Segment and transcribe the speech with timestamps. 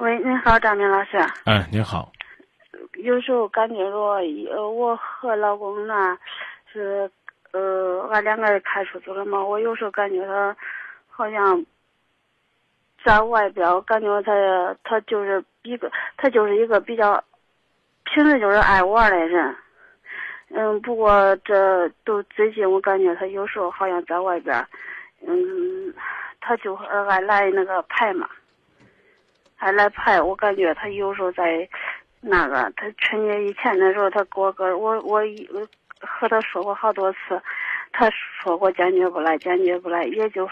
[0.00, 1.18] 喂，你好，张明老师。
[1.44, 2.10] 哎，你好。
[2.94, 3.98] 有时候感觉着，
[4.50, 6.16] 呃，我和老公呢，
[6.72, 7.10] 是，
[7.52, 9.44] 呃，俺两个人开出去了嘛。
[9.44, 10.56] 我有时候感觉他，
[11.10, 11.62] 好像，
[13.04, 14.32] 在外边，我感觉他，
[14.82, 17.22] 他就是一个，他就是一个比较，
[18.04, 19.54] 平时就是爱玩的人。
[20.48, 24.66] 嗯，不过这都最近我感觉他有时候好像在外边，
[25.26, 25.92] 嗯，
[26.40, 28.26] 他就爱来那个牌嘛，
[29.60, 30.20] 还来拍。
[30.20, 31.68] 我感觉他有时候在。
[32.22, 35.22] 那个，他春节以前的时候，他给我个我我
[36.00, 37.18] 和他说过好多次，
[37.92, 40.04] 他说过坚决不来，坚决不来。
[40.04, 40.46] 也就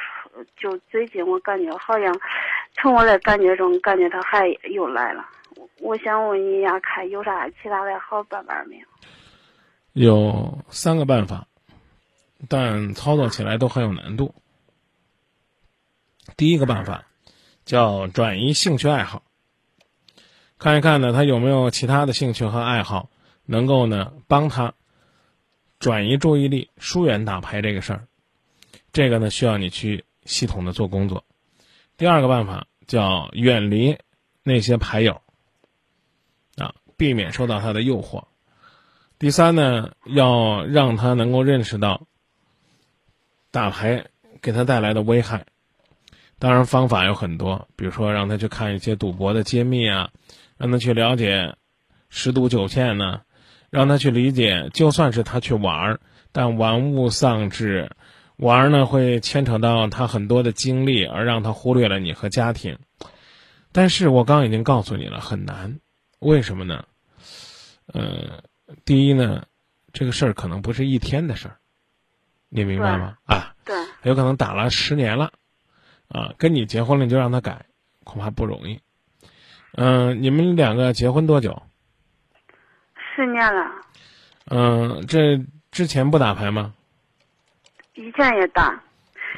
[0.57, 2.11] 就最近，我感觉好像
[2.73, 5.29] 从我的感觉中，感觉他还又来了。
[5.81, 8.83] 我想问一下，看有啥其他的好办法没
[9.93, 10.17] 有？
[10.17, 11.47] 有三个办法，
[12.49, 14.35] 但操作起来都很有难度。
[16.35, 17.05] 第一个办法
[17.69, 19.23] 叫转移兴趣爱好。
[20.57, 23.11] 看一看呢，他有没有其他的兴趣和爱好，
[23.45, 24.73] 能够呢帮他
[25.79, 28.09] 转移注意力、疏远打牌这个事儿。
[28.91, 31.27] 这个呢需要你去系统的做工作。
[31.99, 33.99] 第二个办法叫远离
[34.43, 35.21] 那些牌友
[36.57, 38.25] 啊，避免受到他的诱惑。
[39.19, 42.07] 第三呢，要让他能够认识到
[43.51, 44.07] 打牌
[44.41, 45.45] 给他带来的危害。
[46.39, 50.11] 当然方法有很多，比如说让他去看一些赌博的揭秘啊。
[50.59, 51.55] 让他去了解
[52.09, 53.21] 十赌九欠呢，
[53.71, 56.01] 让他去理解，就算是他去玩儿，
[56.33, 57.93] 但玩物丧志，
[58.35, 62.77] 玩儿呢会牵扯到他很多的精力，而让他忽略了你和家庭。
[63.71, 65.79] 但是我刚已经告诉你了，很难，
[66.19, 66.87] 为什么呢？
[67.87, 68.43] 呃，
[68.85, 69.47] 第一呢，
[69.93, 71.59] 这个事儿可能不是一天的事儿，
[72.49, 73.17] 你明白吗？
[73.27, 75.31] 啊，对，有可能打了十年了，
[76.09, 77.67] 啊，跟你结婚了你就让他改，
[78.05, 78.81] 恐怕不容易。
[79.77, 81.63] 嗯，你们两个结婚多久？
[82.97, 83.71] 十年了。
[84.51, 85.39] 嗯，这
[85.71, 86.73] 之前不打牌吗？
[87.95, 88.81] 以前也打，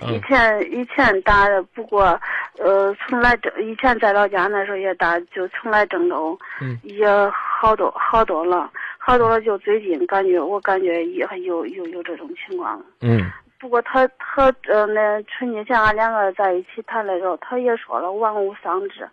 [0.02, 2.20] 以前以前打的，不过
[2.58, 6.38] 呃，从来郑以前在老家那时候也打，就从来郑州，
[6.82, 9.40] 也好多好多了，好多了。
[9.40, 12.80] 就最近感觉，我感觉也有有有这种情况。
[13.00, 13.28] 嗯。
[13.60, 19.06] 不过他他呃，那春节前俺两个在一起谈的时候，他也说了玩物丧志。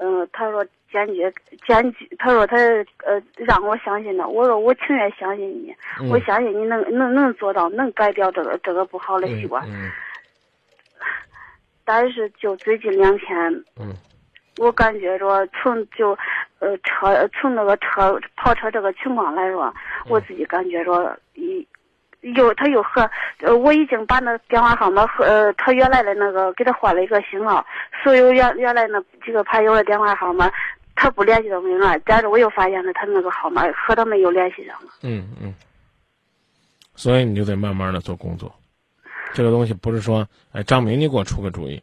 [0.00, 1.30] 嗯，他说坚决
[1.66, 2.56] 坚决，他说他
[3.04, 5.74] 呃让我相信他，我说我情愿相信你，
[6.08, 9.66] 我相信你能能能做到，能改掉这个这个不好的习惯。
[11.84, 13.92] 但是就最近两天，嗯，
[14.58, 16.16] 我感觉着从就
[16.60, 19.74] 呃车从那个车跑车这个情况来说，
[20.08, 21.66] 我自己感觉着一。
[22.22, 23.10] 又，他又和，
[23.40, 27.66] 呃，我已经把那电话号码和呃，他原来的那个给他换了一个新号，
[28.02, 30.50] 所有原原来那几个牌友的电话号码，
[30.94, 31.98] 他不联系都没了。
[32.04, 34.92] 但是我又发现了他那个号码和他们又联系上了。
[35.02, 35.52] 嗯嗯。
[36.94, 38.54] 所以你就得慢慢的做工作，
[39.34, 41.82] 这个东西不是说，哎，张明你给我出个主意，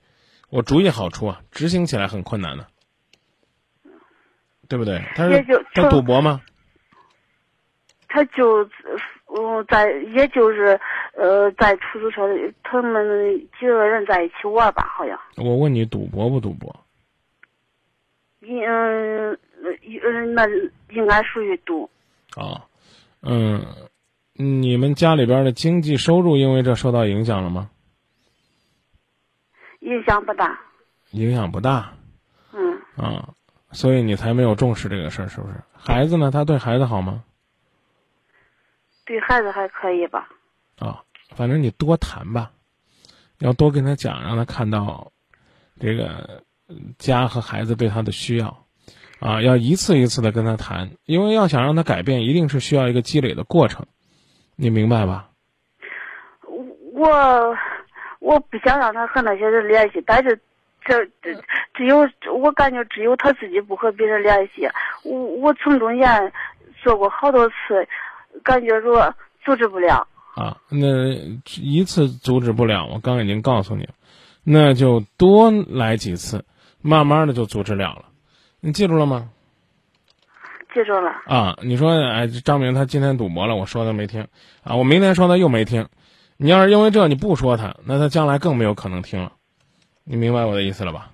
[0.50, 2.68] 我主意好出啊，执行起来很困难的，
[4.70, 5.04] 对不对？
[5.16, 6.40] 他是他赌博吗？
[8.08, 8.70] 他就。
[9.32, 10.80] 嗯，在也就是，
[11.14, 15.20] 呃，在出租车里，他们几个人在一起玩吧，好像。
[15.38, 16.76] 我问你，赌博不赌博？
[18.42, 20.48] 嗯，嗯，那
[20.92, 21.88] 应该属于赌。
[22.36, 22.66] 啊，
[23.22, 23.64] 嗯，
[24.34, 27.70] 你们家里边的经济收入因为这受到影响了吗？
[29.82, 30.60] 影响不大。
[31.12, 31.94] 影响不大。
[32.52, 32.82] 嗯。
[32.98, 33.30] 啊，
[33.72, 35.54] 所以你才没有重视这个事儿，是不是？
[35.74, 36.32] 孩子呢？
[36.32, 37.24] 他对孩子好吗？
[39.10, 40.30] 对孩子还可以吧，
[40.78, 41.02] 啊，
[41.36, 42.52] 反正你多谈吧，
[43.40, 45.12] 要多跟他讲，让他看到
[45.80, 46.44] 这个
[47.00, 48.66] 家和孩子对他的需要，
[49.20, 53.84] 啊，要一次一次的跟他谈，因为要想让他改变，一定是需要一个积累的过程，
[54.56, 55.32] 你明白吧？
[56.94, 57.58] 我
[58.20, 60.40] 我不想让他和那些人联系，但是
[60.86, 61.34] 这这
[61.74, 64.70] 只有我感觉只有他自己不和别人联系，
[65.04, 66.32] 我我从中间
[66.84, 67.88] 做过好多次。
[68.44, 71.14] 感觉说阻止不了啊，那
[71.60, 73.94] 一次阻止不了，我刚已经告诉你了，
[74.44, 76.46] 那就多来几次，
[76.82, 78.06] 慢慢的就阻止了了。
[78.62, 79.30] 你记住了吗？
[80.74, 81.12] 记住了。
[81.26, 84.28] 啊，你说哎，张明他今天赌博了，我说他没听
[84.64, 85.88] 啊，我明天说他又没听。
[86.38, 89.34] 你要是因为这你不说他，那他将来更没有可能听了。
[90.06, 91.12] 你明白我的意思了吧？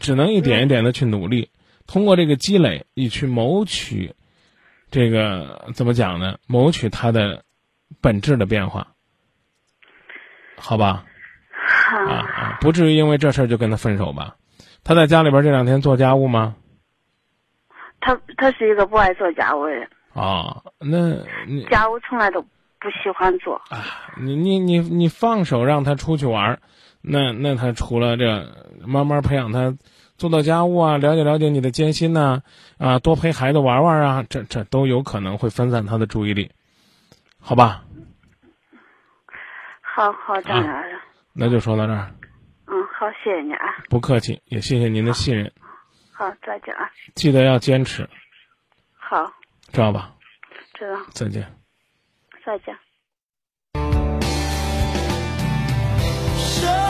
[0.00, 1.50] 只能一点一点的去努力，
[1.86, 4.14] 通过这个积累，以去谋取。
[4.90, 6.38] 这个怎么讲呢？
[6.46, 7.44] 谋取他的
[8.00, 8.88] 本质的变化，
[10.56, 11.04] 好吧？
[11.88, 14.36] 啊啊，不至于因为这事儿就跟他分手吧？
[14.84, 16.56] 他在家里边这两天做家务吗？
[18.00, 22.48] 他他是一个不爱做家务的人，啊，那你家务从来都不
[23.02, 23.56] 喜欢做。
[23.68, 23.84] 啊，
[24.16, 26.60] 你你你你放手让他出去玩儿，
[27.02, 28.46] 那那他除了这，
[28.86, 29.76] 慢慢培养他
[30.18, 32.42] 做做家务啊，了解了解你的艰辛呐、
[32.76, 36.50] 啊，多陪孩子玩玩啊，这这都有可能会分散他的注意力，
[37.40, 37.84] 好吧？
[39.80, 40.98] 好好，张老师，
[41.32, 42.12] 那就说到这儿，
[42.66, 45.52] 嗯，好，谢谢你啊，不客气，也谢谢您的信任，
[46.12, 48.08] 好，再见啊，记得要坚持，
[48.94, 49.32] 好，
[49.72, 50.14] 知道吧？
[50.74, 51.54] 知道，再见。
[52.44, 52.76] 再见。
[56.38, 56.87] 生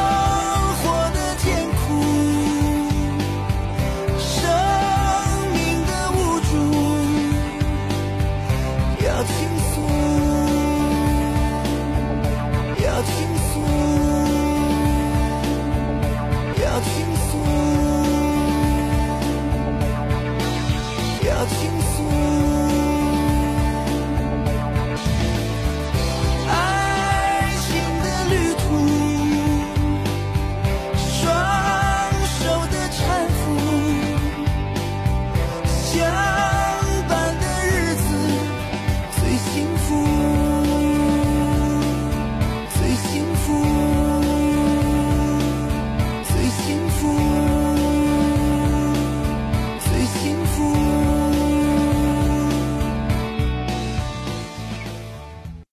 [21.48, 21.94] 倾诉
[26.46, 26.50] 爱
[27.64, 27.66] 情
[28.02, 28.66] 的旅途
[30.96, 31.06] 双
[32.38, 32.40] 手
[32.70, 32.96] 的搀
[33.34, 33.40] 扶
[35.66, 35.86] 相
[37.08, 38.06] 伴的日子
[39.16, 39.86] 最幸福
[42.74, 43.77] 最幸福。